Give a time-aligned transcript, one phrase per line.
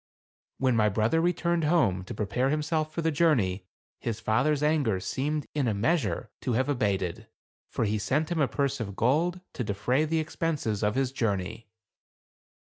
[0.57, 3.67] When my brother returned home, to prepare himself for the journey,
[3.99, 7.27] his father's anger seemed in a measure, to have abated;
[7.69, 11.67] for he sent him a purse of gold, to defray the expenses of his journey.